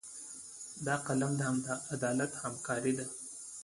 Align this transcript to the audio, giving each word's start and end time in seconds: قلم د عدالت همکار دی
قلم 1.05 1.31
د 1.39 1.67
عدالت 1.93 2.31
همکار 2.43 2.79
دی 2.97 3.05